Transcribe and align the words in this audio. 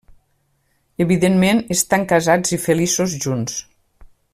Evidentment 1.05 1.61
estan 1.77 2.07
casats 2.15 2.59
i 2.59 2.61
feliços 2.67 3.15
junts. 3.27 3.63